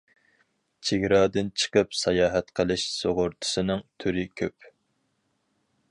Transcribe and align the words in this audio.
چېگرادىن 0.89 1.51
چىقىپ 1.63 1.93
ساياھەت 1.99 2.49
قىلىش 2.61 2.87
سۇغۇرتىسىنىڭ 2.95 3.85
تۈرى 4.05 4.27
كۆپ. 4.43 4.71